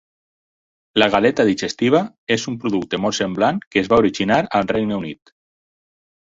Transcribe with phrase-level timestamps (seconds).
[1.01, 2.01] La galeta digestiva
[2.37, 5.35] és un producte molt semblant que es va originar al Regne Unit.